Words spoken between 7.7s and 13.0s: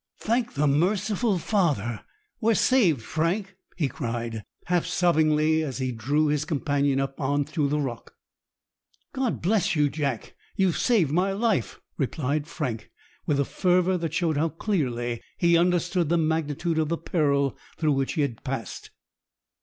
rock. "God bless you, Jack! you've saved my life," replied Frank,